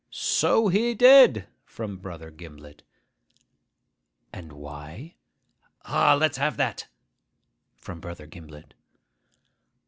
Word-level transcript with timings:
('So 0.09 0.67
he 0.69 0.95
did!' 0.95 1.47
from 1.63 1.99
Brother 1.99 2.31
Gimblet.) 2.31 2.81
'And 4.33 4.51
why?' 4.53 5.13
('Ah, 5.85 6.15
let's 6.19 6.37
have 6.39 6.57
that!' 6.57 6.87
from 7.77 7.99
Brother 7.99 8.25
Gimblet.) 8.25 8.73